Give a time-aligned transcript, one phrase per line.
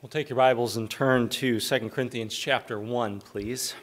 [0.00, 3.74] We'll take your Bibles and turn to 2 Corinthians chapter 1, please.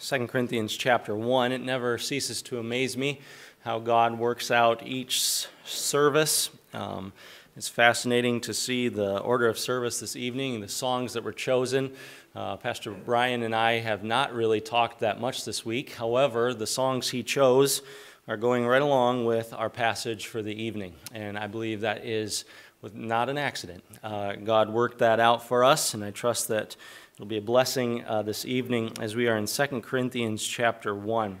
[0.00, 1.50] 2 Corinthians chapter 1.
[1.50, 3.20] It never ceases to amaze me
[3.64, 6.50] how God works out each service.
[6.72, 7.12] Um,
[7.56, 11.90] it's fascinating to see the order of service this evening the songs that were chosen.
[12.36, 15.94] Uh, Pastor Brian and I have not really talked that much this week.
[15.94, 17.82] However, the songs he chose
[18.28, 20.94] are going right along with our passage for the evening.
[21.12, 22.44] And I believe that is
[22.82, 23.84] with not an accident.
[24.02, 26.76] Uh, God worked that out for us, and I trust that
[27.14, 31.38] it'll be a blessing uh, this evening as we are in 2 Corinthians chapter 1.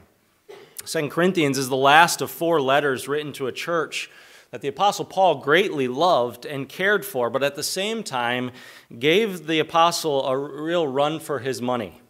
[0.84, 4.10] 2 Corinthians is the last of four letters written to a church
[4.50, 8.50] that the Apostle Paul greatly loved and cared for, but at the same time
[8.98, 12.02] gave the Apostle a real run for his money.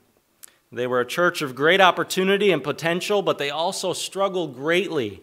[0.72, 5.20] They were a church of great opportunity and potential, but they also struggled greatly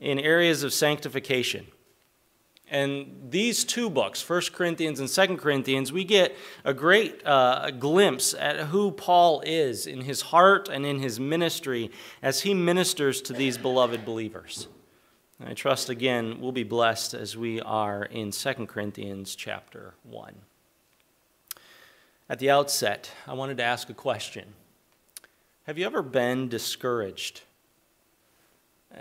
[0.00, 1.66] in areas of sanctification.
[2.68, 8.34] And these two books, 1 Corinthians and 2 Corinthians, we get a great uh, glimpse
[8.34, 13.32] at who Paul is in his heart and in his ministry as he ministers to
[13.32, 14.66] these beloved believers.
[15.44, 20.34] I trust again we'll be blessed as we are in 2 Corinthians chapter 1.
[22.28, 24.54] At the outset, I wanted to ask a question
[25.64, 27.42] Have you ever been discouraged?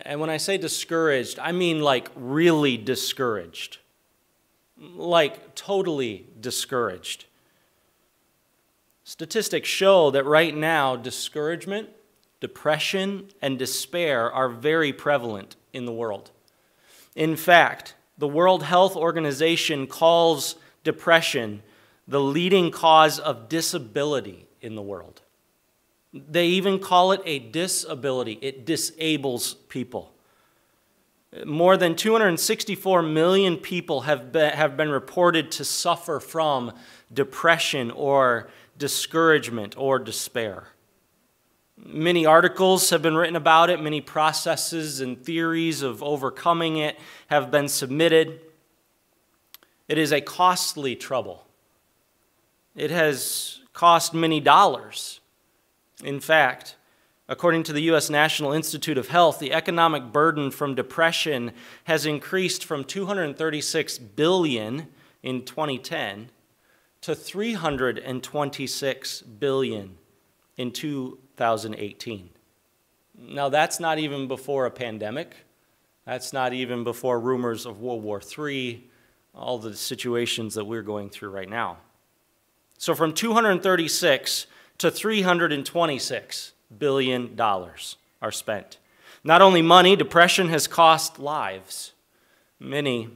[0.01, 3.77] And when I say discouraged, I mean like really discouraged,
[4.77, 7.25] like totally discouraged.
[9.03, 11.89] Statistics show that right now, discouragement,
[12.41, 16.31] depression, and despair are very prevalent in the world.
[17.15, 21.61] In fact, the World Health Organization calls depression
[22.07, 25.21] the leading cause of disability in the world.
[26.15, 30.13] They even call it a disability, it disables people.
[31.43, 36.71] More than 264 million people have been, have been reported to suffer from
[37.13, 40.67] depression or discouragement or despair.
[41.77, 46.97] Many articles have been written about it, many processes and theories of overcoming it
[47.27, 48.39] have been submitted.
[49.89, 51.45] It is a costly trouble.
[52.73, 55.19] It has cost many dollars.
[56.05, 56.75] In fact,
[57.27, 58.11] according to the U.S.
[58.11, 61.51] National Institute of Health, the economic burden from depression
[61.85, 64.85] has increased from 236 billion
[65.23, 66.29] in 2010
[67.01, 69.97] to 326 billion
[70.57, 72.29] in 2018.
[73.17, 75.37] Now, that's not even before a pandemic.
[76.05, 78.87] That's not even before rumors of World War III,
[79.33, 81.77] all the situations that we're going through right now.
[82.77, 84.45] So, from 236
[84.77, 88.77] to 326 billion dollars are spent.
[89.23, 91.93] Not only money, depression has cost lives.
[92.59, 93.09] Many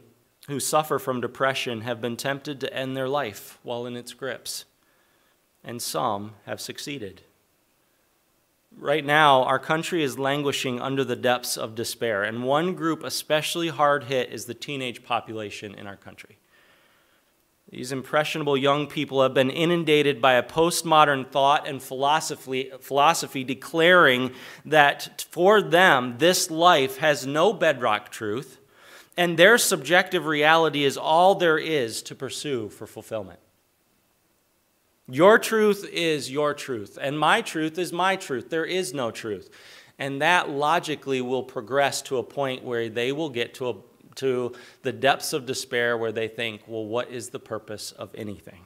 [0.48, 4.66] who suffer from depression have been tempted to end their life while in its grips,
[5.64, 7.22] and some have succeeded.
[8.75, 13.68] Right now, our country is languishing under the depths of despair, and one group especially
[13.68, 16.38] hard hit is the teenage population in our country.
[17.72, 24.31] These impressionable young people have been inundated by a postmodern thought and philosophy, philosophy declaring
[24.66, 28.57] that for them, this life has no bedrock truth,
[29.16, 33.40] and their subjective reality is all there is to pursue for fulfillment.
[35.07, 38.50] Your truth is your truth, and my truth is my truth.
[38.50, 39.50] There is no truth.
[40.00, 43.75] And that logically will progress to a point where they will get to a
[44.19, 44.53] to
[44.84, 48.66] the depths of despair where they think, well, what is the purpose of anything?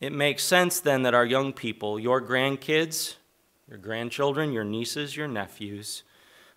[0.00, 3.16] It makes sense then that our young people, your grandkids,
[3.68, 6.02] your grandchildren, your nieces, your nephews,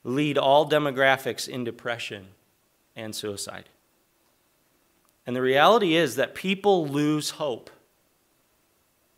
[0.04, 2.28] lead all demographics in depression
[2.96, 3.70] and suicide.
[5.26, 7.70] And the reality is that people lose hope.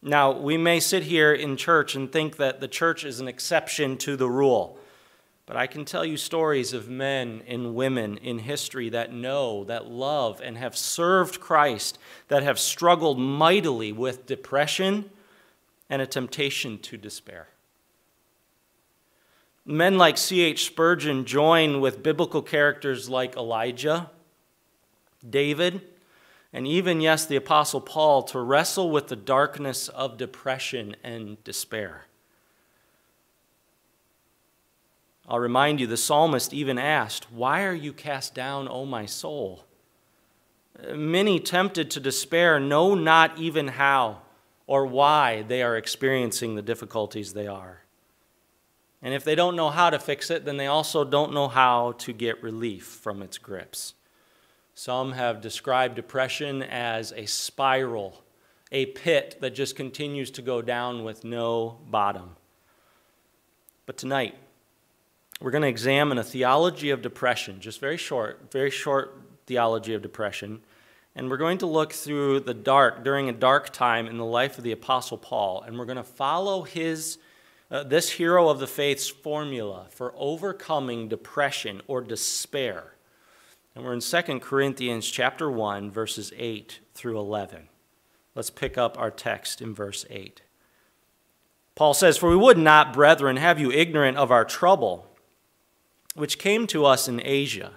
[0.01, 3.97] Now, we may sit here in church and think that the church is an exception
[3.97, 4.78] to the rule.
[5.49, 9.87] But I can tell you stories of men and women in history that know, that
[9.87, 11.97] love, and have served Christ,
[12.27, 15.09] that have struggled mightily with depression
[15.89, 17.47] and a temptation to despair.
[19.65, 20.65] Men like C.H.
[20.65, 24.11] Spurgeon join with biblical characters like Elijah,
[25.27, 25.81] David,
[26.53, 32.05] and even, yes, the Apostle Paul to wrestle with the darkness of depression and despair.
[35.29, 39.63] I'll remind you, the psalmist even asked, Why are you cast down, O my soul?
[40.91, 44.23] Many tempted to despair know not even how
[44.65, 47.83] or why they are experiencing the difficulties they are.
[49.03, 51.93] And if they don't know how to fix it, then they also don't know how
[51.99, 53.93] to get relief from its grips.
[54.73, 58.23] Some have described depression as a spiral,
[58.71, 62.35] a pit that just continues to go down with no bottom.
[63.85, 64.35] But tonight,
[65.41, 70.01] we're going to examine a theology of depression, just very short, very short theology of
[70.01, 70.61] depression.
[71.15, 74.57] And we're going to look through the dark, during a dark time in the life
[74.57, 77.17] of the Apostle Paul, and we're going to follow his,
[77.71, 82.95] uh, this hero of the faith's formula for overcoming depression or despair.
[83.75, 87.69] And we're in 2 Corinthians chapter 1, verses 8 through 11.
[88.35, 90.41] Let's pick up our text in verse 8.
[91.75, 95.08] Paul says, For we would not, brethren, have you ignorant of our trouble,
[96.15, 97.73] which came to us in Asia,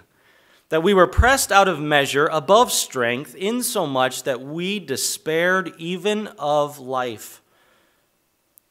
[0.69, 6.79] that we were pressed out of measure above strength, insomuch that we despaired even of
[6.79, 7.43] life.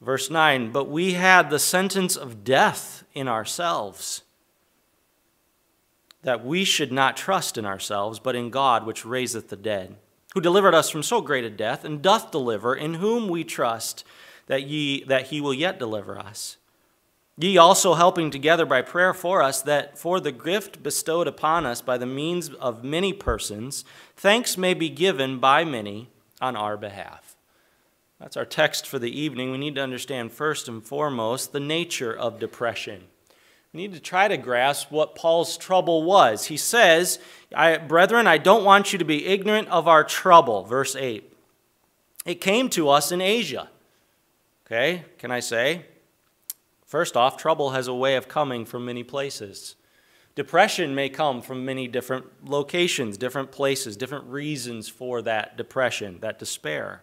[0.00, 4.22] Verse 9, But we had the sentence of death in ourselves
[6.22, 9.96] that we should not trust in ourselves, but in God which raiseth the dead,
[10.34, 14.04] who delivered us from so great a death, and doth deliver, in whom we trust
[14.46, 16.56] that, ye, that he will yet deliver us.
[17.42, 21.82] Ye also helping together by prayer for us, that for the gift bestowed upon us
[21.82, 23.84] by the means of many persons,
[24.16, 26.08] thanks may be given by many
[26.40, 27.36] on our behalf.
[28.20, 29.50] That's our text for the evening.
[29.50, 33.02] We need to understand first and foremost the nature of depression.
[33.72, 36.46] We need to try to grasp what Paul's trouble was.
[36.46, 37.18] He says,
[37.52, 40.62] I, Brethren, I don't want you to be ignorant of our trouble.
[40.62, 41.32] Verse 8.
[42.24, 43.68] It came to us in Asia.
[44.64, 45.86] Okay, can I say?
[46.92, 49.76] First off, trouble has a way of coming from many places.
[50.34, 56.38] Depression may come from many different locations, different places, different reasons for that depression, that
[56.38, 57.00] despair.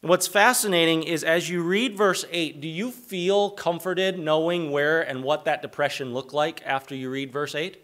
[0.00, 5.22] What's fascinating is as you read verse 8, do you feel comforted knowing where and
[5.22, 7.76] what that depression looked like after you read verse 8?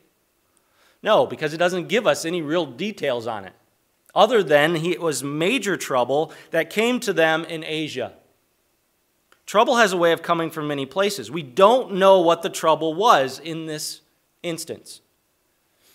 [1.03, 3.53] No, because it doesn't give us any real details on it,
[4.15, 8.15] other than he, it was major trouble that came to them in Asia.
[9.49, 11.31] Trouble has a way of coming from many places.
[11.31, 14.03] We don't know what the trouble was in this
[14.43, 15.01] instance.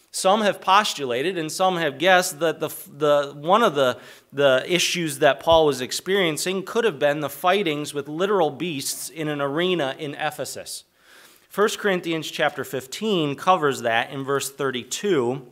[0.09, 3.99] Some have postulated and some have guessed that the, the, one of the,
[4.31, 9.27] the issues that Paul was experiencing could have been the fightings with literal beasts in
[9.27, 10.85] an arena in Ephesus.
[11.53, 15.45] 1 Corinthians chapter 15 covers that in verse 32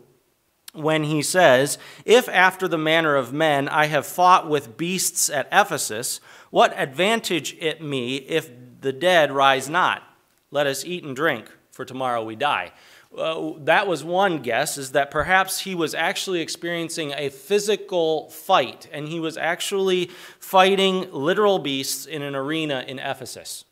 [0.73, 5.47] when he says, If after the manner of men I have fought with beasts at
[5.51, 6.19] Ephesus,
[6.51, 8.49] what advantage it me if
[8.81, 10.03] the dead rise not?
[10.51, 12.71] Let us eat and drink, for tomorrow we die
[13.13, 19.07] that was one guess, is that perhaps he was actually experiencing a physical fight, and
[19.07, 20.09] he was actually
[20.39, 23.65] fighting literal beasts in an arena in Ephesus.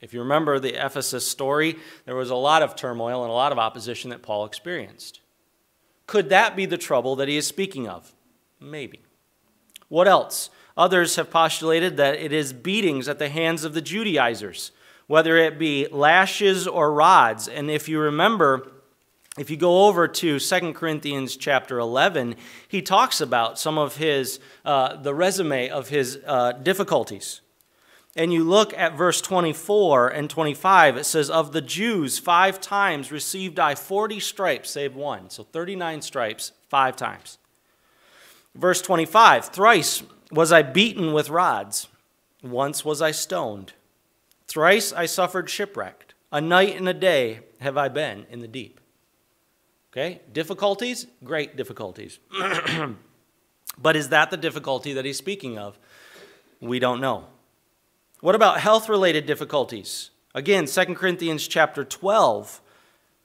[0.00, 1.76] If you remember the Ephesus story,
[2.06, 5.20] there was a lot of turmoil and a lot of opposition that Paul experienced.
[6.06, 8.14] Could that be the trouble that he is speaking of?
[8.60, 9.02] Maybe.
[9.88, 10.50] What else?
[10.78, 14.72] Others have postulated that it is beatings at the hands of the Judaizers
[15.08, 17.48] whether it be lashes or rods.
[17.48, 18.70] And if you remember,
[19.36, 22.36] if you go over to 2 Corinthians chapter 11,
[22.68, 27.40] he talks about some of his, uh, the resume of his uh, difficulties.
[28.16, 33.10] And you look at verse 24 and 25, it says, Of the Jews, five times
[33.10, 35.30] received I 40 stripes, save one.
[35.30, 37.38] So 39 stripes, five times.
[38.54, 41.88] Verse 25, Thrice was I beaten with rods,
[42.42, 43.72] once was I stoned.
[44.46, 46.14] Thrice I suffered shipwrecked.
[46.30, 48.80] A night and a day have I been in the deep.
[49.92, 50.20] Okay?
[50.32, 51.06] Difficulties?
[51.24, 52.18] Great difficulties.
[53.78, 55.78] but is that the difficulty that he's speaking of?
[56.60, 57.26] We don't know.
[58.20, 60.10] What about health related difficulties?
[60.34, 62.60] Again, 2 Corinthians chapter 12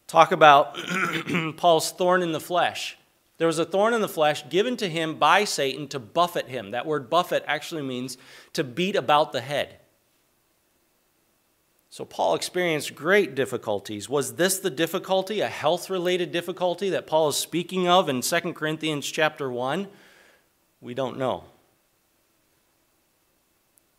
[0.08, 0.78] talk about
[1.58, 2.98] Paul's thorn in the flesh.
[3.44, 6.72] There was a thorn in the flesh given to him by Satan to buffet him.
[6.72, 8.18] That word buffet actually means
[8.54, 9.80] to beat about the head.
[11.90, 14.08] So Paul experienced great difficulties.
[14.08, 19.12] Was this the difficulty, a health-related difficulty that Paul is speaking of in 2 Corinthians
[19.12, 19.90] chapter 1?
[20.80, 21.44] We don't know.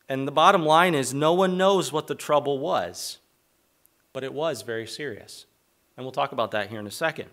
[0.09, 3.19] And the bottom line is no one knows what the trouble was,
[4.15, 5.45] but it was very serious.
[5.99, 7.29] And we'll talk about that here in a second.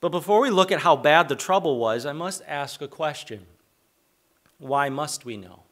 [0.00, 3.46] But before we look at how bad the trouble was, I must ask a question.
[4.58, 5.62] Why must we know?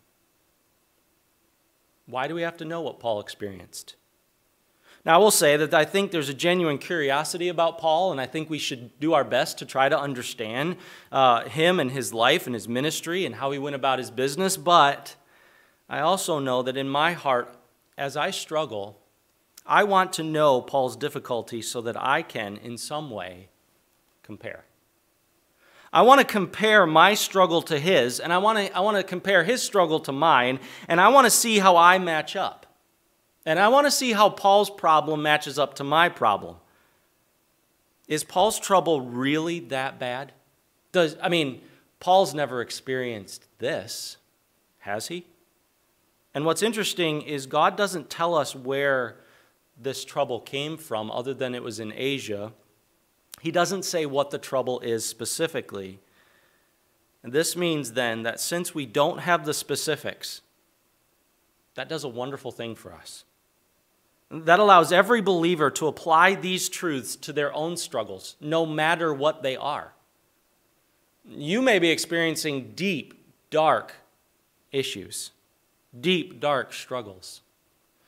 [2.07, 3.97] Why do we have to know what Paul experienced?
[5.05, 8.27] Now, I will say that I think there's a genuine curiosity about Paul, and I
[8.27, 10.77] think we should do our best to try to understand
[11.13, 14.57] uh, him and his life and his ministry and how he went about his business.
[14.57, 15.15] But
[15.89, 17.55] I also know that in my heart,
[17.97, 18.99] as I struggle,
[19.65, 23.49] I want to know Paul's difficulty so that I can, in some way,
[24.27, 24.65] compare.
[25.93, 29.03] I want to compare my struggle to his, and I want to, I want to
[29.03, 32.67] compare his struggle to mine, and I want to see how I match up.
[33.47, 36.57] And I want to see how Paul's problem matches up to my problem.
[38.09, 40.33] Is Paul's trouble really that bad?
[40.93, 41.63] Does, I mean,
[42.01, 44.17] Paul's never experienced this,
[44.81, 45.25] has he?
[46.35, 49.17] And what's interesting is God doesn't tell us where
[49.81, 52.53] this trouble came from, other than it was in Asia.
[53.47, 56.01] He doesn't say what the trouble is specifically.
[57.23, 60.41] And this means then that since we don't have the specifics,
[61.77, 63.23] that does a wonderful thing for us.
[64.33, 69.45] That allows every believer to apply these truths to their own struggles, no matter what
[69.45, 69.93] they are.
[71.25, 73.15] You may be experiencing deep,
[73.51, 73.95] dark
[74.73, 75.31] issues,
[76.01, 77.43] deep, dark struggles.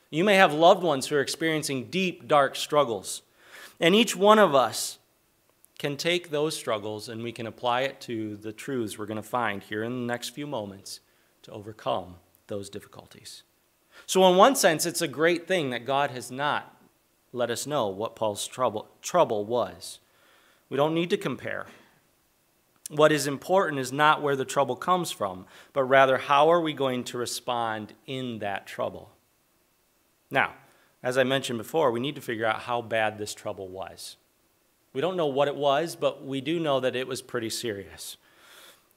[0.09, 3.21] You may have loved ones who are experiencing deep, dark struggles.
[3.79, 4.98] And each one of us
[5.79, 9.23] can take those struggles and we can apply it to the truths we're going to
[9.23, 10.99] find here in the next few moments
[11.41, 12.15] to overcome
[12.47, 13.43] those difficulties.
[14.05, 16.75] So, in one sense, it's a great thing that God has not
[17.31, 19.99] let us know what Paul's trouble, trouble was.
[20.67, 21.67] We don't need to compare.
[22.89, 26.73] What is important is not where the trouble comes from, but rather how are we
[26.73, 29.11] going to respond in that trouble.
[30.31, 30.55] Now,
[31.03, 34.17] as I mentioned before, we need to figure out how bad this trouble was.
[34.93, 38.17] We don't know what it was, but we do know that it was pretty serious.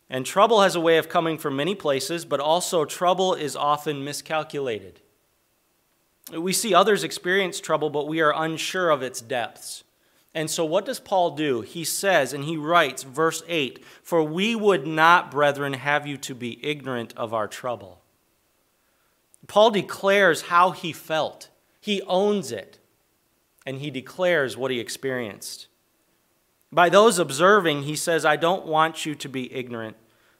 [0.08, 4.04] And trouble has a way of coming from many places, but also trouble is often
[4.04, 5.00] miscalculated.
[6.36, 9.84] We see others experience trouble, but we are unsure of its depths.
[10.34, 11.60] And so, what does Paul do?
[11.60, 16.34] He says, and he writes, verse 8 For we would not, brethren, have you to
[16.34, 18.00] be ignorant of our trouble.
[19.46, 21.48] Paul declares how he felt,
[21.80, 22.78] he owns it,
[23.66, 25.66] and he declares what he experienced.
[26.72, 29.96] By those observing, he says, I don't want you to be ignorant.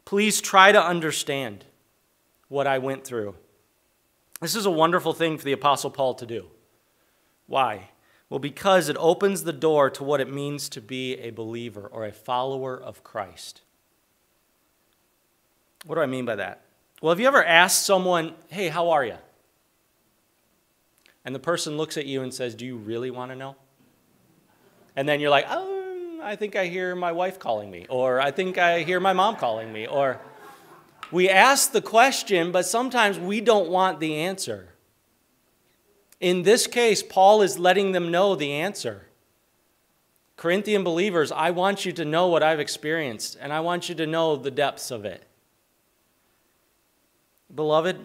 [0.07, 1.67] Please try to understand
[2.49, 3.35] what I went through.
[4.41, 6.47] This is a wonderful thing for the Apostle Paul to do.
[7.47, 7.91] Why?
[8.31, 12.07] Well, because it opens the door to what it means to be a believer or
[12.07, 13.61] a follower of Christ.
[15.85, 16.63] What do I mean by that?
[17.03, 19.17] Well, have you ever asked someone, hey, how are you?
[21.25, 23.55] And the person looks at you and says, do you really want to know?
[24.97, 25.82] And then you're like, oh,
[26.23, 29.37] I think I hear my wife calling me, or I think I hear my mom
[29.37, 30.21] calling me, or
[31.11, 34.69] we ask the question, but sometimes we don't want the answer.
[36.21, 39.07] In this case, Paul is letting them know the answer.
[40.37, 44.07] Corinthian believers, I want you to know what I've experienced, and I want you to
[44.07, 45.25] know the depths of it.
[47.53, 47.99] Beloved,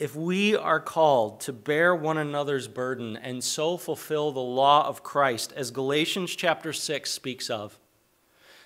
[0.00, 5.02] if we are called to bear one another's burden and so fulfill the law of
[5.02, 7.78] Christ, as Galatians chapter 6 speaks of,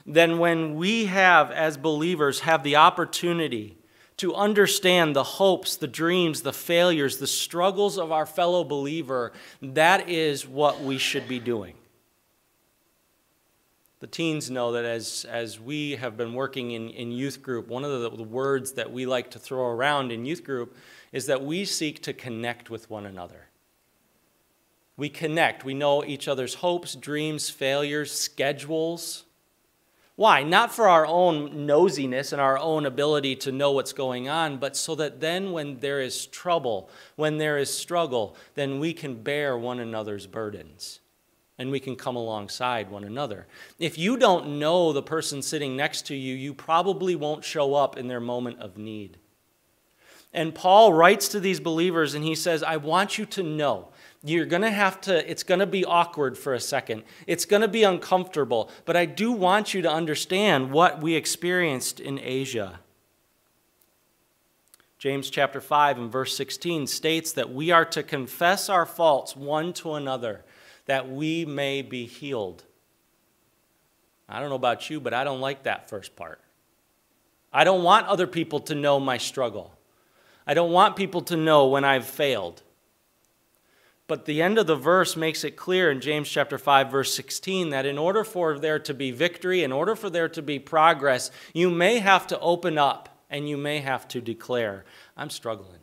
[0.07, 3.77] then when we have, as believers, have the opportunity
[4.19, 10.09] to understand the hopes, the dreams, the failures, the struggles of our fellow believer, that
[10.09, 11.75] is what we should be doing.
[13.99, 17.85] The teens know that as, as we have been working in, in youth group, one
[17.85, 20.77] of the, the words that we like to throw around in youth group
[21.15, 23.47] is that we seek to connect with one another.
[24.97, 25.65] We connect.
[25.65, 29.23] We know each other's hopes, dreams, failures, schedules.
[30.17, 30.43] Why?
[30.43, 34.77] Not for our own nosiness and our own ability to know what's going on, but
[34.77, 39.57] so that then when there is trouble, when there is struggle, then we can bear
[39.57, 40.99] one another's burdens
[41.59, 43.47] and we can come alongside one another.
[43.79, 47.97] If you don't know the person sitting next to you, you probably won't show up
[47.97, 49.19] in their moment of need.
[50.35, 53.89] And Paul writes to these believers and he says, I want you to know.
[54.25, 57.05] You're going to have to, it's going to be awkward for a second.
[57.29, 58.69] It's going to be uncomfortable.
[58.85, 62.81] But I do want you to understand what we experienced in Asia.
[64.99, 69.73] James chapter 5 and verse 16 states that we are to confess our faults one
[69.75, 70.45] to another
[70.87, 72.65] that we may be healed.
[74.29, 76.41] I don't know about you, but I don't like that first part.
[77.53, 79.75] I don't want other people to know my struggle.
[80.47, 82.63] I don't want people to know when I've failed.
[84.07, 87.71] But the end of the verse makes it clear in James chapter 5 verse 16
[87.71, 91.31] that in order for there to be victory, in order for there to be progress,
[91.55, 94.85] you may have to open up and you may have to declare,
[95.17, 95.81] I'm struggling.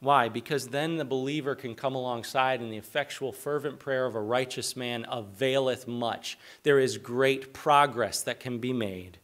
[0.00, 0.28] Why?
[0.28, 4.76] Because then the believer can come alongside, and the effectual, fervent prayer of a righteous
[4.76, 6.38] man availeth much.
[6.62, 9.18] There is great progress that can be made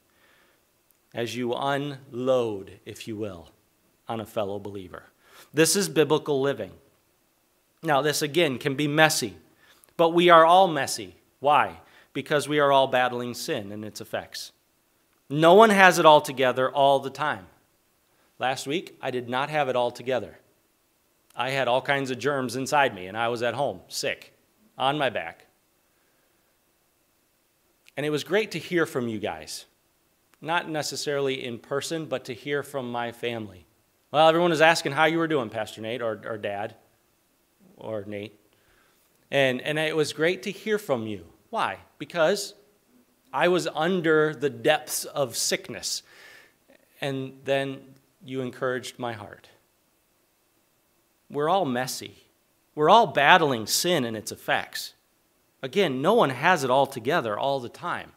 [1.14, 3.50] as you unload, if you will,
[4.08, 5.04] on a fellow believer.
[5.52, 6.72] This is biblical living.
[7.82, 9.36] Now, this again can be messy,
[9.96, 11.16] but we are all messy.
[11.40, 11.80] Why?
[12.12, 14.52] Because we are all battling sin and its effects.
[15.28, 17.46] No one has it all together all the time.
[18.38, 20.38] Last week, I did not have it all together.
[21.36, 24.34] I had all kinds of germs inside me, and I was at home, sick,
[24.76, 25.46] on my back.
[27.96, 29.66] And it was great to hear from you guys.
[30.40, 33.66] Not necessarily in person, but to hear from my family.
[34.10, 36.74] Well, everyone was asking how you were doing, Pastor Nate, or, or Dad,
[37.76, 38.38] or Nate.
[39.30, 41.26] And, and it was great to hear from you.
[41.50, 41.78] Why?
[41.98, 42.54] Because
[43.32, 46.02] I was under the depths of sickness.
[47.00, 47.80] And then
[48.24, 49.48] you encouraged my heart.
[51.30, 52.16] We're all messy.
[52.74, 54.94] We're all battling sin and its effects.
[55.62, 58.12] Again, no one has it all together all the time.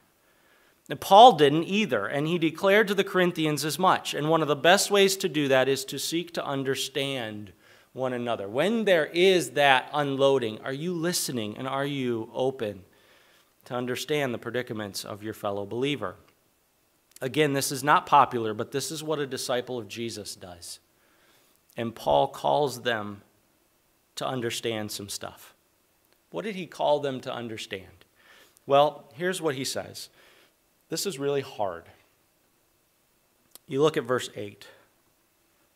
[0.90, 4.13] And Paul didn't either, and he declared to the Corinthians as much.
[4.13, 7.54] And one of the best ways to do that is to seek to understand
[7.94, 8.50] one another.
[8.50, 12.84] When there is that unloading, are you listening and are you open
[13.66, 16.16] to understand the predicaments of your fellow believer?
[17.22, 20.80] Again, this is not popular, but this is what a disciple of Jesus does.
[21.78, 23.22] And Paul calls them
[24.16, 25.56] to understand some stuff.
[26.32, 28.06] What did he call them to understand?
[28.66, 30.10] Well, here's what he says.
[30.94, 31.86] This is really hard.
[33.68, 34.46] You look at verse 8.
[34.46, 34.68] It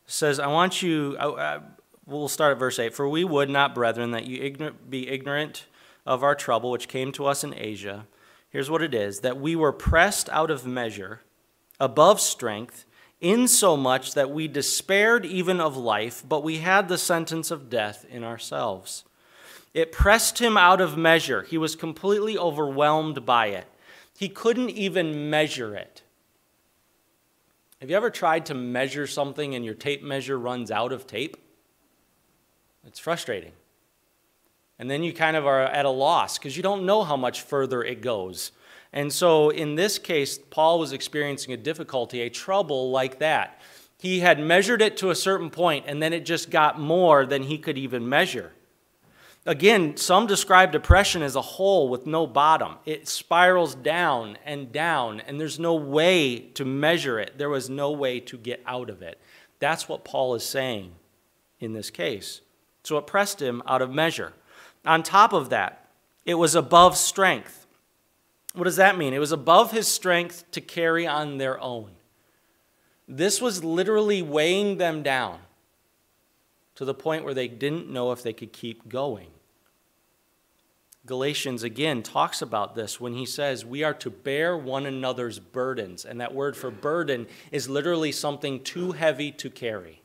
[0.06, 1.60] says, I want you, I,
[2.06, 2.94] we'll start at verse 8.
[2.94, 5.66] For we would not, brethren, that you be ignorant
[6.06, 8.06] of our trouble which came to us in Asia.
[8.52, 11.22] Here's what it is that we were pressed out of measure,
[11.80, 12.86] above strength,
[13.20, 18.24] insomuch that we despaired even of life, but we had the sentence of death in
[18.24, 19.04] ourselves.
[19.74, 21.42] It pressed him out of measure.
[21.42, 23.66] He was completely overwhelmed by it.
[24.18, 26.02] He couldn't even measure it.
[27.80, 31.38] Have you ever tried to measure something and your tape measure runs out of tape?
[32.84, 33.52] It's frustrating.
[34.80, 37.44] And then you kind of are at a loss because you don't know how much
[37.44, 38.54] further it goes.
[38.92, 43.62] And so in this case, Paul was experiencing a difficulty, a trouble like that.
[44.00, 47.44] He had measured it to a certain point, and then it just got more than
[47.44, 48.54] he could even measure.
[49.48, 52.76] Again, some describe depression as a hole with no bottom.
[52.86, 57.38] It spirals down and down, and there's no way to measure it.
[57.38, 59.22] There was no way to get out of it.
[59.60, 60.92] That's what Paul is saying
[61.62, 62.42] in this case.
[62.84, 64.34] So it pressed him out of measure.
[64.86, 65.88] On top of that,
[66.26, 67.68] it was above strength.
[68.54, 69.14] What does that mean?
[69.14, 71.92] It was above his strength to carry on their own.
[73.08, 75.40] This was literally weighing them down
[76.76, 79.30] to the point where they didn't know if they could keep going.
[81.08, 86.06] Galatians again talks about this when he says we are to bear one another's burdens.
[86.06, 90.04] And that word for burden is literally something too heavy to carry.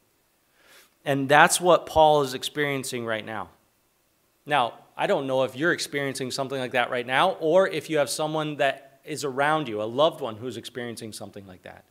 [1.04, 3.50] And that's what Paul is experiencing right now.
[4.46, 7.98] Now, I don't know if you're experiencing something like that right now, or if you
[7.98, 11.84] have someone that is around you, a loved one who's experiencing something like that.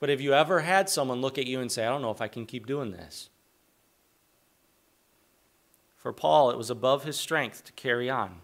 [0.00, 2.20] But have you ever had someone look at you and say, I don't know if
[2.20, 3.30] I can keep doing this?
[6.04, 8.42] For Paul, it was above his strength to carry on.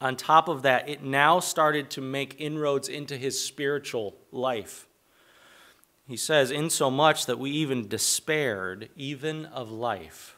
[0.00, 4.88] On top of that, it now started to make inroads into his spiritual life.
[6.08, 10.36] He says, insomuch that we even despaired, even of life.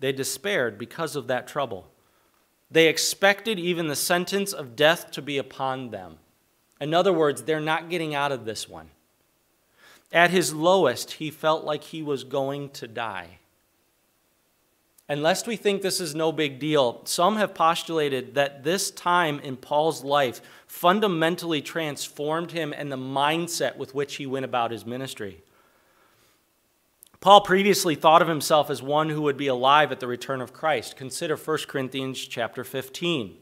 [0.00, 1.90] They despaired because of that trouble.
[2.70, 6.16] They expected even the sentence of death to be upon them.
[6.80, 8.88] In other words, they're not getting out of this one.
[10.10, 13.37] At his lowest, he felt like he was going to die.
[15.08, 19.40] And lest we think this is no big deal, some have postulated that this time
[19.40, 24.84] in Paul's life fundamentally transformed him and the mindset with which he went about his
[24.84, 25.42] ministry.
[27.20, 30.52] Paul previously thought of himself as one who would be alive at the return of
[30.52, 30.94] Christ.
[30.94, 33.36] Consider 1 Corinthians chapter 15.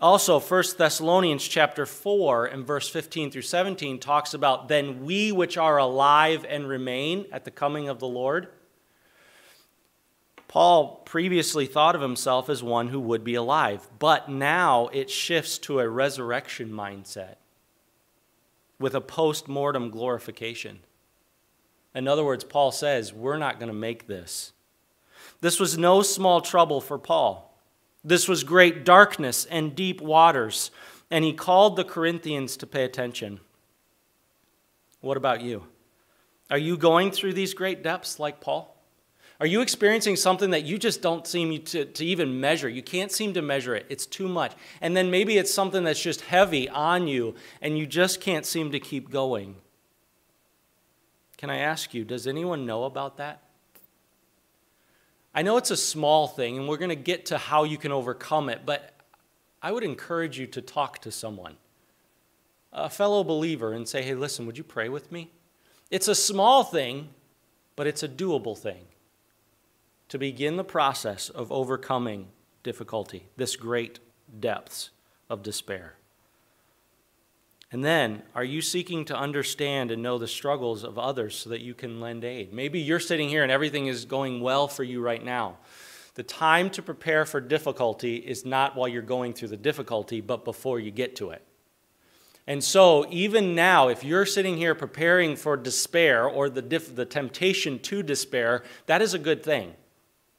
[0.00, 5.56] Also, 1 Thessalonians chapter 4 and verse 15 through 17 talks about then we which
[5.56, 8.48] are alive and remain at the coming of the Lord.
[10.48, 15.58] Paul previously thought of himself as one who would be alive, but now it shifts
[15.58, 17.36] to a resurrection mindset
[18.78, 20.80] with a post mortem glorification.
[21.94, 24.52] In other words, Paul says, We're not going to make this.
[25.40, 27.58] This was no small trouble for Paul.
[28.04, 30.70] This was great darkness and deep waters,
[31.10, 33.40] and he called the Corinthians to pay attention.
[35.00, 35.64] What about you?
[36.50, 38.75] Are you going through these great depths like Paul?
[39.38, 42.68] Are you experiencing something that you just don't seem to, to even measure?
[42.68, 43.84] You can't seem to measure it.
[43.90, 44.52] It's too much.
[44.80, 48.72] And then maybe it's something that's just heavy on you and you just can't seem
[48.72, 49.56] to keep going.
[51.36, 53.42] Can I ask you, does anyone know about that?
[55.34, 57.92] I know it's a small thing, and we're going to get to how you can
[57.92, 58.94] overcome it, but
[59.60, 61.58] I would encourage you to talk to someone,
[62.72, 65.30] a fellow believer, and say, hey, listen, would you pray with me?
[65.90, 67.10] It's a small thing,
[67.74, 68.86] but it's a doable thing
[70.08, 72.28] to begin the process of overcoming
[72.62, 73.98] difficulty, this great
[74.40, 74.90] depths
[75.28, 75.94] of despair.
[77.72, 81.62] And then, are you seeking to understand and know the struggles of others so that
[81.62, 82.52] you can lend aid?
[82.52, 85.58] Maybe you're sitting here and everything is going well for you right now.
[86.14, 90.44] The time to prepare for difficulty is not while you're going through the difficulty, but
[90.44, 91.42] before you get to it.
[92.46, 97.80] And so, even now, if you're sitting here preparing for despair or the, the temptation
[97.80, 99.74] to despair, that is a good thing.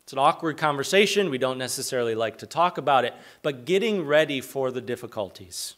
[0.08, 1.30] It's an awkward conversation.
[1.30, 5.76] We don't necessarily like to talk about it, but getting ready for the difficulties.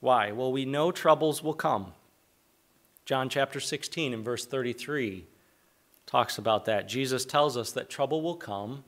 [0.00, 0.32] Why?
[0.32, 1.92] Well, we know troubles will come.
[3.04, 5.26] John chapter 16 and verse 33
[6.04, 6.88] talks about that.
[6.88, 8.82] Jesus tells us that trouble will come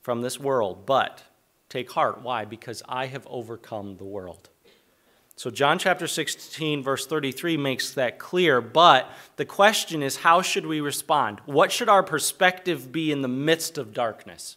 [0.00, 1.24] from this world, but
[1.68, 2.22] take heart.
[2.22, 2.44] Why?
[2.44, 4.48] Because I have overcome the world.
[5.36, 8.60] So, John chapter 16, verse 33 makes that clear.
[8.62, 11.40] But the question is, how should we respond?
[11.44, 14.56] What should our perspective be in the midst of darkness?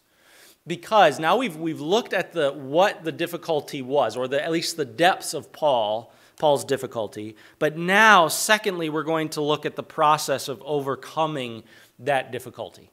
[0.69, 4.77] because now we've, we've looked at the, what the difficulty was, or the, at least
[4.77, 7.35] the depths of Paul, Paul's difficulty.
[7.57, 11.63] But now, secondly, we're going to look at the process of overcoming
[11.97, 12.91] that difficulty.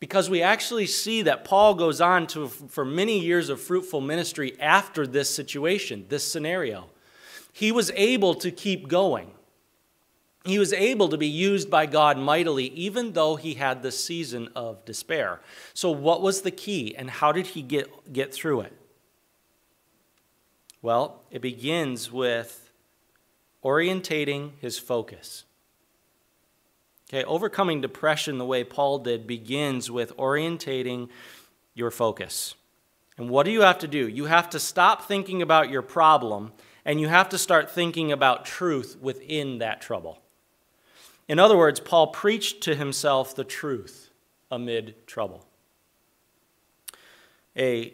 [0.00, 4.58] Because we actually see that Paul goes on to, for many years of fruitful ministry
[4.60, 6.86] after this situation, this scenario.
[7.52, 9.32] He was able to keep going
[10.48, 14.48] he was able to be used by God mightily, even though he had the season
[14.56, 15.40] of despair.
[15.74, 18.72] So, what was the key, and how did he get, get through it?
[20.80, 22.72] Well, it begins with
[23.64, 25.44] orientating his focus.
[27.10, 31.08] Okay, overcoming depression the way Paul did begins with orientating
[31.74, 32.54] your focus.
[33.16, 34.06] And what do you have to do?
[34.06, 36.52] You have to stop thinking about your problem
[36.84, 40.22] and you have to start thinking about truth within that trouble.
[41.28, 44.10] In other words, Paul preached to himself the truth
[44.50, 45.44] amid trouble.
[47.56, 47.92] A,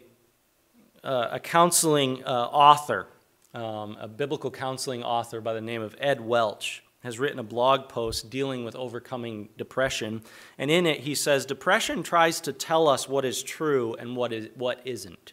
[1.03, 3.07] uh, a counseling uh, author,
[3.53, 7.87] um, a biblical counseling author by the name of Ed Welch, has written a blog
[7.87, 10.21] post dealing with overcoming depression.
[10.57, 14.33] And in it, he says depression tries to tell us what is true and what,
[14.33, 15.31] is, what isn't.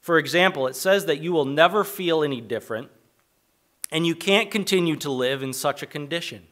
[0.00, 2.90] For example, it says that you will never feel any different,
[3.90, 6.46] and you can't continue to live in such a condition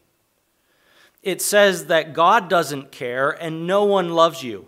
[1.23, 4.67] it says that God doesn't care and no one loves you.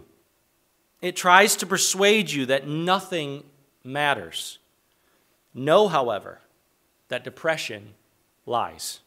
[1.01, 3.45] It tries to persuade you that nothing
[3.83, 4.59] matters.
[5.55, 6.41] Know, however,
[7.09, 7.95] that depression
[8.47, 9.01] lies.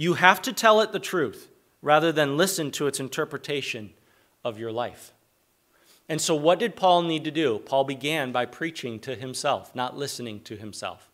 [0.00, 1.50] You have to tell it the truth
[1.82, 3.92] rather than listen to its interpretation
[4.42, 5.12] of your life.
[6.08, 7.58] And so, what did Paul need to do?
[7.58, 11.10] Paul began by preaching to himself, not listening to himself.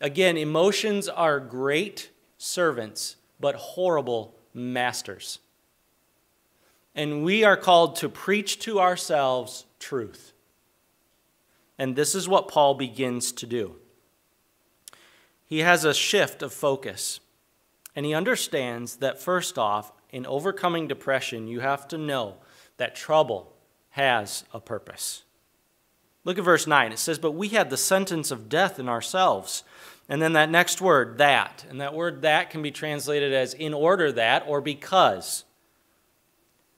[0.00, 5.38] Again, emotions are great servants but horrible masters.
[6.96, 10.32] And we are called to preach to ourselves truth.
[11.78, 13.76] And this is what Paul begins to do.
[15.46, 17.20] He has a shift of focus.
[17.96, 22.36] And he understands that, first off, in overcoming depression, you have to know
[22.76, 23.52] that trouble
[23.90, 25.24] has a purpose.
[26.24, 26.92] Look at verse 9.
[26.92, 29.62] It says, But we had the sentence of death in ourselves
[30.08, 31.64] and then that next word, that.
[31.68, 35.44] And that word that can be translated as in order that or because.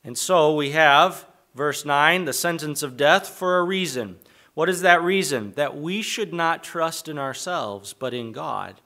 [0.05, 4.17] And so we have, verse 9, the sentence of death for a reason.
[4.55, 5.53] What is that reason?
[5.57, 8.81] That we should not trust in ourselves, but in God,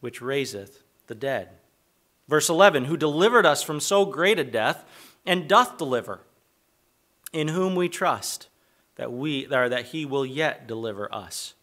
[0.00, 1.50] which raiseth the dead.
[2.28, 4.84] Verse 11, who delivered us from so great a death
[5.24, 6.20] and doth deliver,
[7.32, 8.48] in whom we trust
[8.96, 11.54] that, we, or that he will yet deliver us.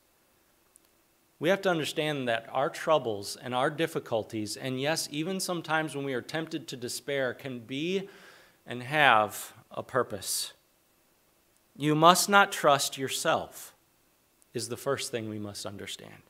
[1.38, 6.06] We have to understand that our troubles and our difficulties, and yes, even sometimes when
[6.06, 8.10] we are tempted to despair, can be
[8.66, 10.54] and have a purpose.
[11.76, 13.76] You must not trust yourself,
[14.54, 16.24] is the first thing we must understand.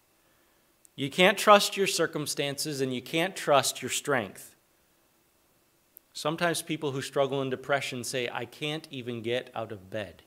[0.96, 4.56] You can't trust your circumstances and you can't trust your strength.
[6.14, 10.24] Sometimes people who struggle in depression say, I can't even get out of bed.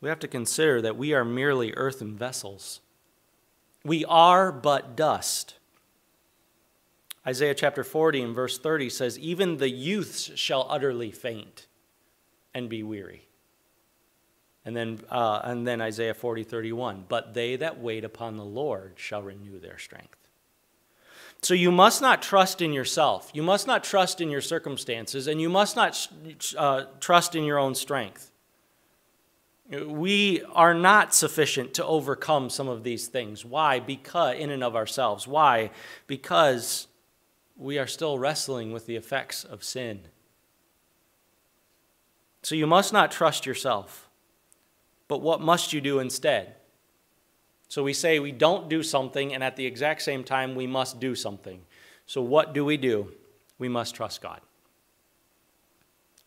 [0.00, 2.80] we have to consider that we are merely earthen vessels.
[3.84, 5.56] We are but dust.
[7.26, 11.66] Isaiah chapter 40 and verse 30 says, Even the youths shall utterly faint
[12.54, 13.28] and be weary.
[14.64, 18.92] And then, uh, and then Isaiah 40, 31, but they that wait upon the Lord
[18.96, 20.16] shall renew their strength.
[21.42, 23.30] So you must not trust in yourself.
[23.32, 26.08] You must not trust in your circumstances, and you must not
[26.56, 28.30] uh, trust in your own strength.
[29.70, 33.44] We are not sufficient to overcome some of these things.
[33.44, 33.80] Why?
[33.80, 35.26] Because, in and of ourselves.
[35.26, 35.70] Why?
[36.06, 36.88] Because
[37.56, 40.00] we are still wrestling with the effects of sin.
[42.42, 44.09] So you must not trust yourself.
[45.10, 46.54] But what must you do instead?
[47.66, 51.00] So we say we don't do something, and at the exact same time, we must
[51.00, 51.62] do something.
[52.06, 53.10] So what do we do?
[53.58, 54.40] We must trust God.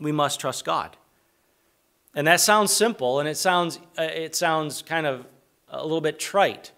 [0.02, 0.98] We must trust God.
[2.14, 5.26] And that sounds simple, and it sounds, uh, it sounds kind of
[5.70, 6.74] a little bit trite.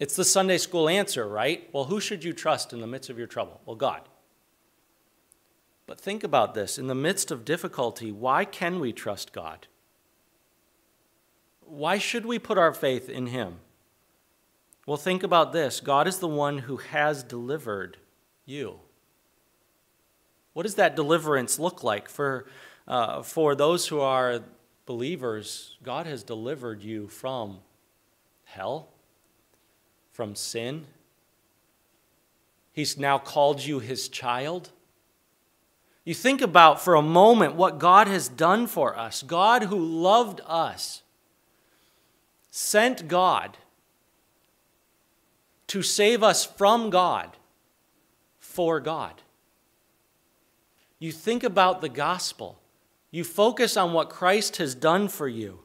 [0.00, 1.70] It's the Sunday school answer, right?
[1.72, 3.60] Well, who should you trust in the midst of your trouble?
[3.66, 4.00] Well, God.
[5.86, 6.76] But think about this.
[6.76, 9.68] In the midst of difficulty, why can we trust God?
[11.66, 13.58] Why should we put our faith in Him?
[14.86, 17.96] Well, think about this God is the one who has delivered
[18.44, 18.80] you.
[20.52, 22.08] What does that deliverance look like?
[22.08, 22.46] For,
[22.86, 24.40] uh, for those who are
[24.86, 27.58] believers, God has delivered you from
[28.44, 28.88] hell,
[30.12, 30.86] from sin.
[32.72, 34.70] He's now called you his child.
[36.04, 39.22] You think about for a moment what God has done for us.
[39.22, 41.02] God who loved us
[42.56, 43.58] sent God
[45.66, 47.36] to save us from God
[48.38, 49.22] for God.
[51.00, 52.60] You think about the gospel,
[53.10, 55.62] you focus on what Christ has done for you.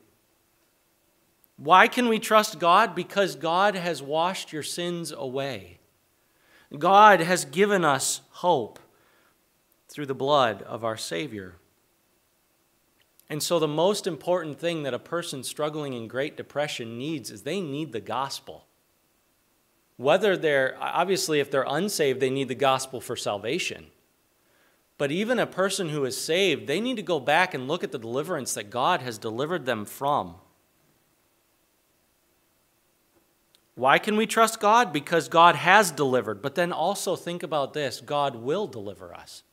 [1.58, 2.96] Why can we trust God?
[2.96, 5.78] Because God has washed your sins away.
[6.76, 8.80] God has given us hope
[9.90, 11.54] through the blood of our Savior.
[13.30, 17.44] And so, the most important thing that a person struggling in Great Depression needs is
[17.44, 18.66] they need the gospel.
[19.98, 23.88] Whether they're, obviously, if they're unsaved, they need the gospel for salvation.
[24.98, 27.92] But even a person who is saved, they need to go back and look at
[27.92, 30.36] the deliverance that God has delivered them from.
[33.76, 34.92] Why can we trust God?
[34.92, 36.42] Because God has delivered.
[36.42, 39.44] But then also think about this God will deliver us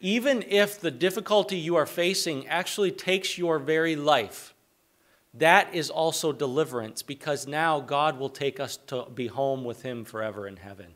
[0.00, 4.54] even if the difficulty you are facing actually takes your very life,
[5.34, 10.04] that is also deliverance because now God will take us to be home with Him
[10.04, 10.94] forever in heaven.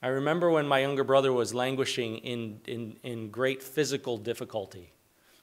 [0.00, 4.92] I remember when my younger brother was languishing in, in, in great physical difficulty.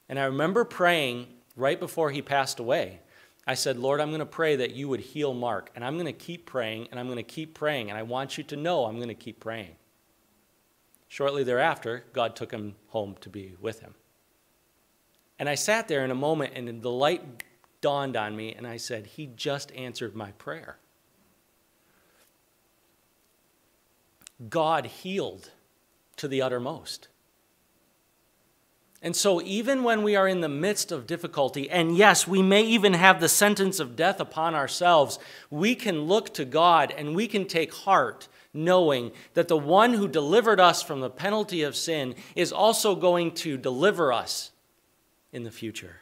[0.08, 3.00] And I remember praying right before he passed away.
[3.46, 5.72] I said, Lord, I'm going to pray that you would heal Mark.
[5.76, 7.90] And I'm going to keep praying, and I'm going to keep praying.
[7.90, 9.76] And I want you to know I'm going to keep praying.
[11.16, 13.96] Shortly thereafter, God took him home to be with him.
[15.40, 17.46] And I sat there in a moment, and the light
[17.80, 20.78] dawned on me, and I said, He just answered my prayer.
[24.50, 25.52] God healed
[26.18, 27.08] to the uttermost.
[29.02, 32.64] And so, even when we are in the midst of difficulty, and yes, we may
[32.64, 35.20] even have the sentence of death upon ourselves,
[35.52, 40.08] we can look to God and we can take heart knowing that the one who
[40.08, 44.52] delivered us from the penalty of sin is also going to deliver us
[45.32, 45.98] in the future.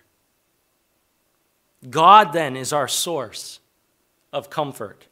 [1.90, 3.60] God then is our source
[4.32, 5.08] of comfort.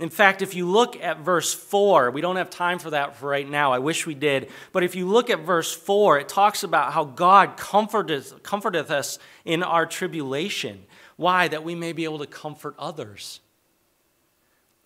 [0.00, 3.28] In fact, if you look at verse 4, we don't have time for that for
[3.28, 3.72] right now.
[3.72, 4.50] I wish we did.
[4.72, 9.20] But if you look at verse 4, it talks about how God comforteth, comforteth us
[9.44, 10.84] in our tribulation.
[11.16, 11.46] Why?
[11.46, 13.40] That we may be able to comfort others.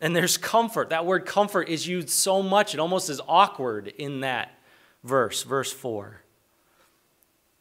[0.01, 0.91] And there's comfort.
[0.91, 4.59] That word comfort is used so much, it almost is awkward in that
[5.03, 6.23] verse, verse 4.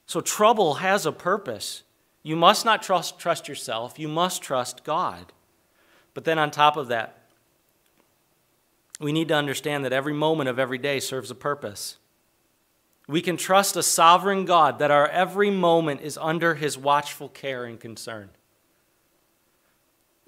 [0.06, 1.84] So trouble has a purpose.
[2.24, 5.32] You must not trust, trust yourself, you must trust God.
[6.14, 7.17] But then on top of that,
[9.00, 11.98] we need to understand that every moment of every day serves a purpose.
[13.08, 17.64] We can trust a sovereign God that our every moment is under his watchful care
[17.64, 18.30] and concern.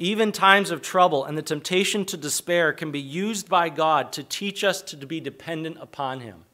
[0.02, 4.24] Even times of trouble and the temptation to despair can be used by God to
[4.24, 6.46] teach us to be dependent upon Him.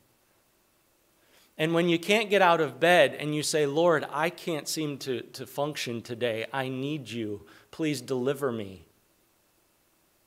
[1.55, 4.97] And when you can't get out of bed and you say, Lord, I can't seem
[4.99, 7.45] to, to function today, I need you.
[7.69, 8.87] Please deliver me.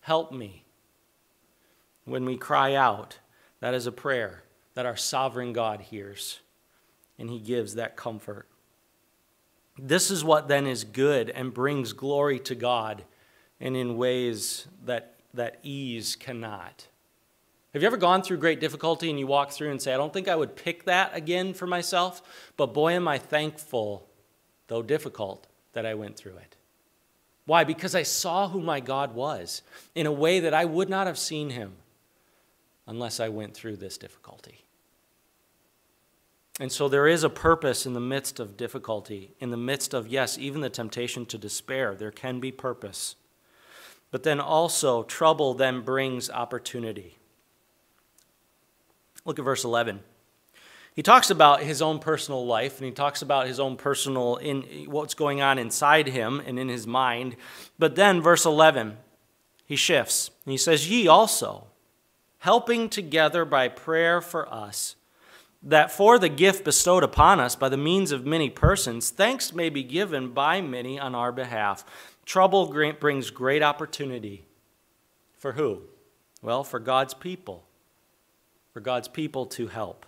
[0.00, 0.64] Help me.
[2.08, 3.18] When we cry out,
[3.60, 4.42] that is a prayer
[4.72, 6.40] that our sovereign God hears,
[7.18, 8.48] and He gives that comfort.
[9.78, 13.04] This is what then is good and brings glory to God
[13.60, 16.86] and in ways that, that ease cannot.
[17.74, 20.12] Have you ever gone through great difficulty and you walk through and say, I don't
[20.12, 22.22] think I would pick that again for myself,
[22.56, 24.08] but boy, am I thankful,
[24.68, 26.56] though difficult, that I went through it.
[27.44, 27.64] Why?
[27.64, 29.60] Because I saw who my God was
[29.94, 31.74] in a way that I would not have seen him
[32.88, 34.64] unless I went through this difficulty.
[36.58, 40.08] And so there is a purpose in the midst of difficulty, in the midst of,
[40.08, 41.94] yes, even the temptation to despair.
[41.94, 43.14] There can be purpose.
[44.10, 47.18] But then also, trouble then brings opportunity.
[49.24, 50.00] Look at verse 11.
[50.96, 54.62] He talks about his own personal life and he talks about his own personal in
[54.88, 57.36] what's going on inside him and in his mind.
[57.78, 58.96] But then verse 11,
[59.64, 61.68] he shifts and he says, "Ye also,
[62.38, 64.96] helping together by prayer for us,
[65.62, 69.68] that for the gift bestowed upon us by the means of many persons, thanks may
[69.68, 71.84] be given by many on our behalf.
[72.24, 72.66] Trouble
[73.00, 74.44] brings great opportunity.
[75.36, 75.82] For who?
[76.42, 77.64] Well, for God's people.
[78.72, 80.06] For God's people to help.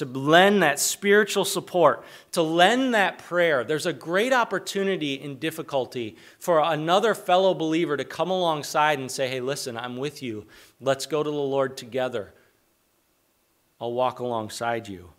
[0.00, 3.64] To lend that spiritual support, to lend that prayer.
[3.64, 9.28] There's a great opportunity in difficulty for another fellow believer to come alongside and say,
[9.28, 10.46] Hey, listen, I'm with you.
[10.80, 12.32] Let's go to the Lord together.
[13.78, 15.10] I'll walk alongside you.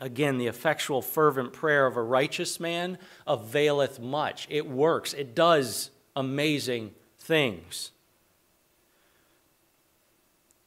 [0.00, 4.46] Again, the effectual, fervent prayer of a righteous man availeth much.
[4.48, 7.92] It works, it does amazing things.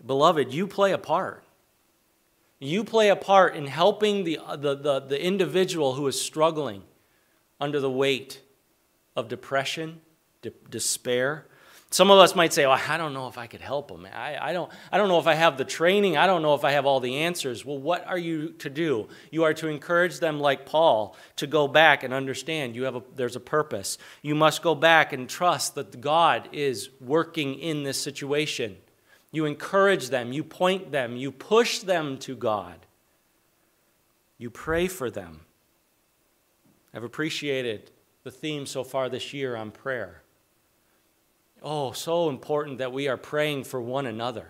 [0.05, 1.43] Beloved, you play a part.
[2.59, 6.83] You play a part in helping the, uh, the, the, the individual who is struggling
[7.59, 8.41] under the weight
[9.15, 10.01] of depression,
[10.41, 11.45] de- despair,
[11.91, 14.07] some of us might say, well, I don't know if I could help them.
[14.13, 16.17] I, I, don't, I don't know if I have the training.
[16.17, 17.65] I don't know if I have all the answers.
[17.65, 19.07] Well, what are you to do?
[19.31, 23.03] You are to encourage them, like Paul, to go back and understand you have a,
[23.15, 23.97] there's a purpose.
[24.21, 28.77] You must go back and trust that God is working in this situation.
[29.31, 32.85] You encourage them, you point them, you push them to God.
[34.37, 35.41] You pray for them.
[36.93, 37.91] I've appreciated
[38.23, 40.23] the theme so far this year on prayer.
[41.61, 44.47] Oh, so important that we are praying for one another.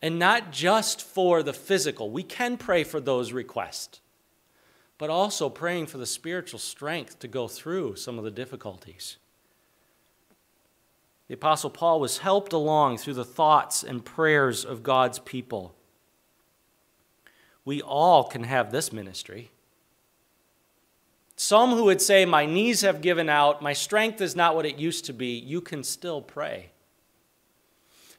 [0.00, 2.10] And not just for the physical.
[2.10, 4.00] We can pray for those requests,
[4.98, 9.16] but also praying for the spiritual strength to go through some of the difficulties.
[11.28, 15.74] The Apostle Paul was helped along through the thoughts and prayers of God's people.
[17.64, 19.50] We all can have this ministry.
[21.34, 24.78] Some who would say, My knees have given out, my strength is not what it
[24.78, 26.70] used to be, you can still pray.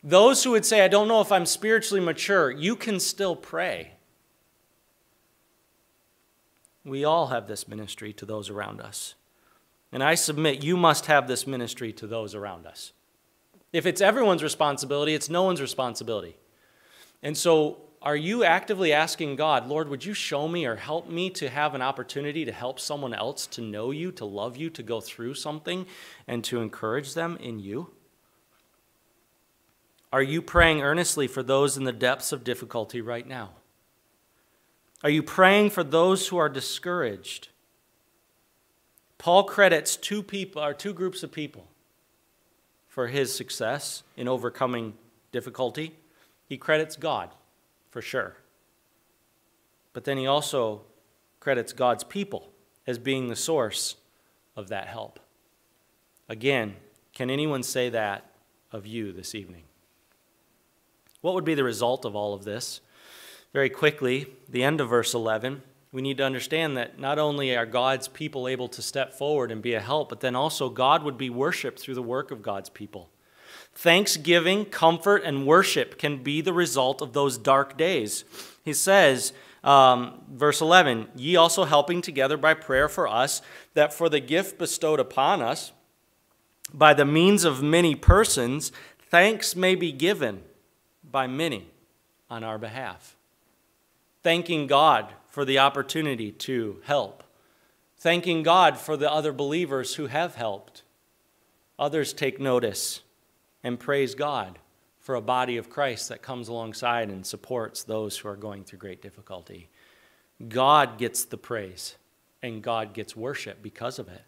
[0.04, 3.94] Those who would say, I don't know if I'm spiritually mature, you can still pray.
[6.86, 9.16] We all have this ministry to those around us.
[9.92, 12.94] And I submit you must have this ministry to those around us.
[13.74, 16.38] If it's everyone's responsibility, it's no one's responsibility.
[17.22, 21.30] And so are you actively asking God, Lord, would you show me or help me
[21.32, 24.84] to have an opportunity to help someone else to know you, to love you, to
[24.84, 25.86] go through something,
[26.28, 27.90] and to encourage them in you?
[30.14, 33.50] Are you praying earnestly for those in the depths of difficulty right now?
[35.04, 37.50] Are you praying for those who are discouraged?
[39.18, 41.68] Paul credits two people or two groups of people
[42.98, 44.92] for his success in overcoming
[45.32, 45.96] difficulty.
[46.50, 47.30] He credits God
[47.92, 48.38] for sure.
[49.94, 50.82] But then he also
[51.40, 52.50] credits God's people
[52.88, 53.98] as being the source
[54.56, 55.20] of that help.
[56.28, 56.76] Again,
[57.14, 58.32] can anyone say that
[58.72, 59.66] of you this evening?
[61.22, 62.82] What would be the result of all of this?
[63.54, 65.62] Very quickly, the end of verse 11,
[65.98, 69.64] we need to understand that not only are God's people able to step forward and
[69.64, 72.70] be a help, but then also God would be worshiped through the work of God's
[72.70, 73.10] people.
[73.74, 78.26] Thanksgiving, comfort, and worship can be the result of those dark days.
[78.64, 79.34] He says,
[79.64, 83.42] um, verse 11, Ye also helping together by prayer for us,
[83.74, 85.72] that for the gift bestowed upon us,
[86.72, 90.44] by the means of many persons, thanks may be given
[91.04, 91.72] by many
[92.30, 93.16] on our behalf.
[94.22, 97.24] Thanking God for the opportunity to help.
[97.96, 100.82] Thanking God for the other believers who have helped.
[101.78, 103.02] Others take notice
[103.64, 104.58] and praise God
[105.00, 108.80] for a body of Christ that comes alongside and supports those who are going through
[108.80, 109.70] great difficulty.
[110.50, 111.98] God gets the praise
[112.42, 114.24] and God gets worship because of it.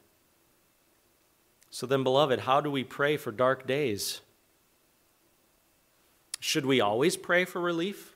[1.72, 4.22] So then, beloved, how do we pray for dark days?
[6.40, 8.14] Should we always pray for relief?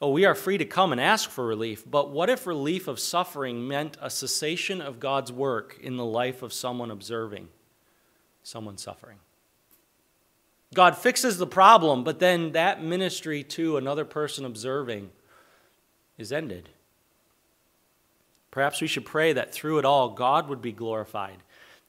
[0.00, 3.00] Oh, we are free to come and ask for relief, but what if relief of
[3.00, 7.48] suffering meant a cessation of God's work in the life of someone observing,
[8.44, 9.18] someone suffering?
[10.72, 15.10] God fixes the problem, but then that ministry to another person observing
[16.16, 16.68] is ended.
[18.50, 21.38] Perhaps we should pray that through it all, God would be glorified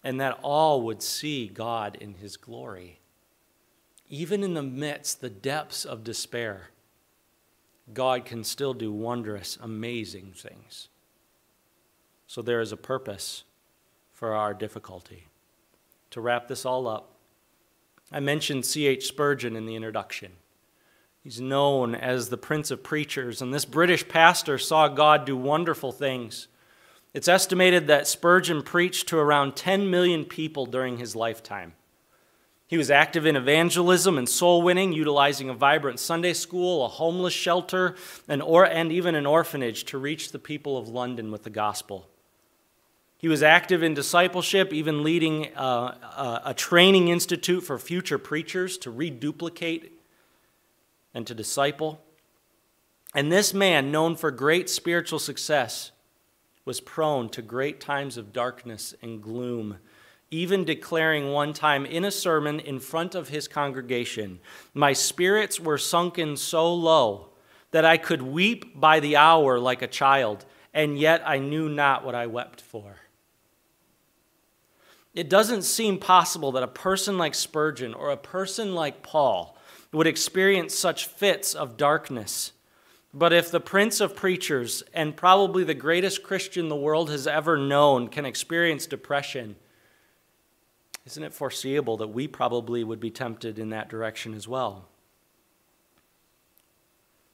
[0.04, 3.00] and that all would see God in his glory.
[4.10, 6.70] Even in the midst, the depths of despair,
[7.94, 10.90] God can still do wondrous, amazing things.
[12.28, 13.44] So there is a purpose
[14.12, 15.28] for our difficulty.
[16.12, 17.16] To wrap this all up,
[18.12, 19.08] I mentioned C.H.
[19.08, 20.34] Spurgeon in the introduction.
[21.24, 25.92] He's known as the Prince of Preachers, and this British pastor saw God do wonderful
[25.92, 26.48] things.
[27.14, 31.74] It's estimated that Spurgeon preached to around 10 million people during his lifetime.
[32.70, 37.34] He was active in evangelism and soul winning, utilizing a vibrant Sunday school, a homeless
[37.34, 37.96] shelter,
[38.28, 42.08] and, or, and even an orphanage to reach the people of London with the gospel.
[43.18, 48.20] He was active in discipleship, even leading a, uh, a, a training institute for future
[48.20, 49.92] preachers to reduplicate
[51.16, 52.00] and to disciple.
[53.16, 55.90] And this man, known for great spiritual success,
[56.66, 59.80] was prone to great times of darkness and gloom,
[60.32, 64.40] even declaring one time in a sermon in front of his congregation,
[64.74, 67.30] My spirits were sunken so low
[67.72, 72.04] that I could weep by the hour like a child, and yet I knew not
[72.04, 72.98] what I wept for.
[75.14, 79.58] It doesn't seem possible that a person like Spurgeon or a person like Paul
[79.92, 82.52] would experience such fits of darkness
[83.14, 87.58] but if the prince of preachers and probably the greatest Christian the world has ever
[87.58, 89.56] known can experience depression,
[91.06, 94.88] isn't it foreseeable that we probably would be tempted in that direction as well?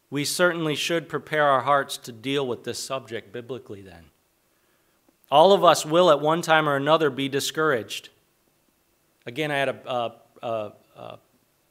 [0.09, 4.05] We certainly should prepare our hearts to deal with this subject biblically then.
[5.31, 8.09] All of us will at one time or another be discouraged.
[9.25, 11.17] Again, I had a, a, a,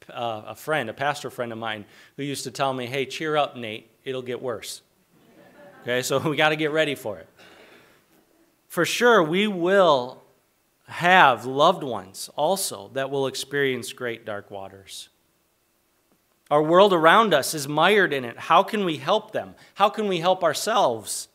[0.08, 1.84] a, friend, a pastor friend of mine,
[2.16, 4.82] who used to tell me, Hey, cheer up, Nate it'll get worse.
[5.82, 7.28] Okay, so we got to get ready for it.
[8.68, 10.22] For sure, we will
[10.86, 15.08] have loved ones also that will experience great dark waters.
[16.50, 18.38] Our world around us is mired in it.
[18.38, 19.54] How can we help them?
[19.74, 21.28] How can we help ourselves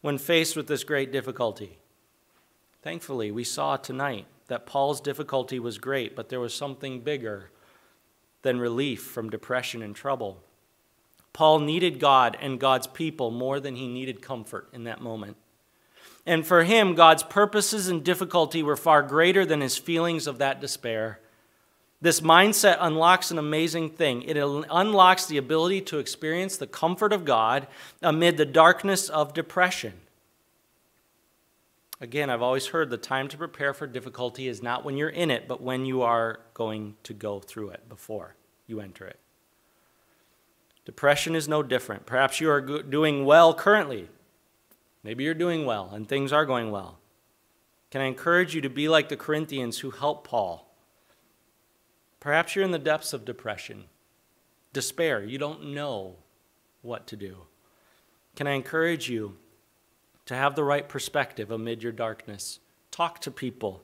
[0.00, 1.78] when faced with this great difficulty?
[2.80, 7.50] Thankfully, we saw tonight that Paul's difficulty was great, but there was something bigger
[8.42, 10.42] than relief from depression and trouble.
[11.32, 15.36] Paul needed God and God's people more than he needed comfort in that moment.
[16.24, 20.60] And for him, God's purposes and difficulty were far greater than his feelings of that
[20.60, 21.18] despair.
[22.00, 24.22] This mindset unlocks an amazing thing.
[24.22, 27.66] It unlocks the ability to experience the comfort of God
[28.02, 29.94] amid the darkness of depression.
[32.00, 35.30] Again, I've always heard the time to prepare for difficulty is not when you're in
[35.30, 38.34] it, but when you are going to go through it before
[38.66, 39.20] you enter it.
[40.84, 42.04] Depression is no different.
[42.04, 44.08] Perhaps you are doing well currently.
[45.02, 46.98] Maybe you're doing well and things are going well.
[47.90, 50.74] Can I encourage you to be like the Corinthians who helped Paul?
[52.20, 53.84] Perhaps you're in the depths of depression,
[54.72, 55.22] despair.
[55.22, 56.16] You don't know
[56.80, 57.38] what to do.
[58.36, 59.36] Can I encourage you
[60.26, 62.60] to have the right perspective amid your darkness?
[62.90, 63.82] Talk to people,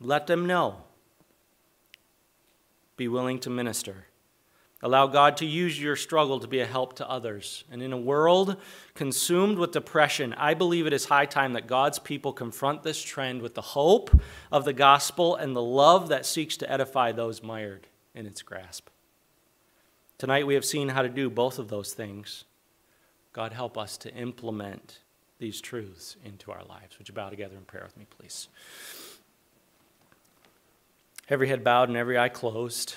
[0.00, 0.84] let them know.
[2.96, 4.06] Be willing to minister.
[4.82, 7.64] Allow God to use your struggle to be a help to others.
[7.70, 8.56] And in a world
[8.94, 13.42] consumed with depression, I believe it is high time that God's people confront this trend
[13.42, 14.10] with the hope
[14.50, 18.88] of the gospel and the love that seeks to edify those mired in its grasp.
[20.16, 22.44] Tonight we have seen how to do both of those things.
[23.34, 25.00] God help us to implement
[25.38, 26.98] these truths into our lives.
[26.98, 28.48] Would you bow together in prayer with me, please?
[31.28, 32.94] Every head bowed and every eye closed.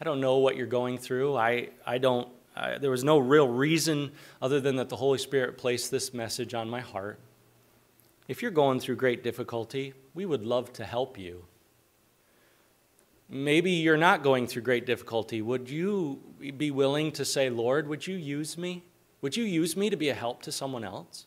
[0.00, 1.36] I don't know what you're going through.
[1.36, 5.58] I, I don't, I, there was no real reason other than that the Holy Spirit
[5.58, 7.18] placed this message on my heart.
[8.28, 11.44] If you're going through great difficulty, we would love to help you.
[13.28, 15.42] Maybe you're not going through great difficulty.
[15.42, 16.20] Would you
[16.56, 18.84] be willing to say, Lord, would you use me?
[19.20, 21.26] Would you use me to be a help to someone else?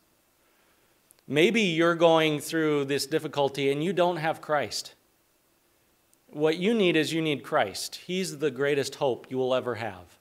[1.28, 4.96] Maybe you're going through this difficulty and you don't have Christ.
[6.32, 7.96] What you need is you need Christ.
[8.08, 10.18] He's the greatest hope you will ever have.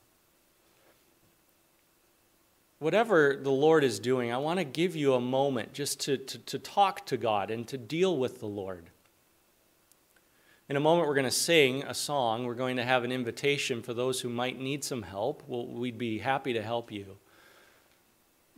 [2.81, 6.39] Whatever the Lord is doing, I want to give you a moment just to, to,
[6.39, 8.91] to talk to God and to deal with the Lord.
[10.69, 12.45] In a moment, we're going to sing a song.
[12.45, 15.45] We're going to have an invitation for those who might need some help.
[15.47, 17.19] We'll, we'd be happy to help you.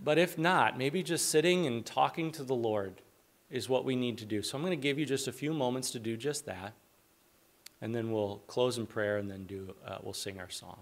[0.03, 3.03] But if not, maybe just sitting and talking to the Lord
[3.51, 4.41] is what we need to do.
[4.41, 6.75] So I'm going to give you just a few moments to do just that
[7.83, 10.79] and then we'll close in prayer and then do uh, we'll sing our song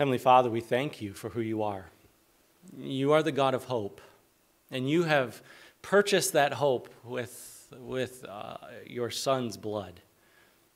[0.00, 1.90] Heavenly Father, we thank you for who you are.
[2.78, 4.00] You are the God of hope,
[4.70, 5.42] and you have
[5.82, 8.56] purchased that hope with, with uh,
[8.86, 10.00] your Son's blood.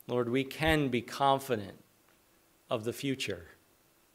[0.07, 1.83] Lord, we can be confident
[2.69, 3.47] of the future,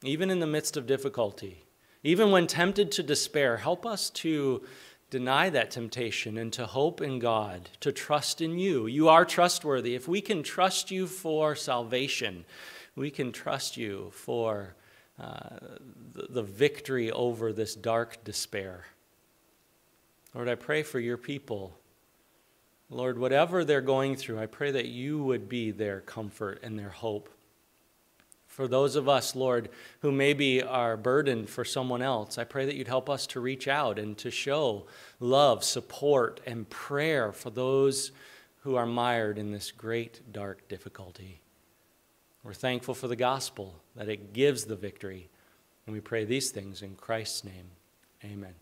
[0.03, 1.65] even in the midst of difficulty.
[2.03, 4.61] Even when tempted to despair, help us to
[5.10, 8.86] deny that temptation and to hope in God, to trust in you.
[8.86, 9.95] You are trustworthy.
[9.95, 12.45] If we can trust you for salvation,
[12.95, 14.76] we can trust you for
[15.20, 15.57] uh,
[16.14, 18.86] the, the victory over this dark despair.
[20.34, 21.76] Lord, I pray for your people.
[22.89, 26.89] Lord, whatever they're going through, I pray that you would be their comfort and their
[26.89, 27.30] hope.
[28.60, 29.70] For those of us, Lord,
[30.01, 33.70] who maybe are burdened for someone else, I pray that you'd help us to reach
[33.70, 34.86] out and to show
[35.22, 38.12] love, support, and prayer for those
[38.64, 41.39] who are mired in this great dark difficulty.
[42.43, 45.30] We're thankful for the gospel, that it gives the victory.
[45.86, 47.72] And we pray these things in Christ's name.
[48.26, 48.55] Amen.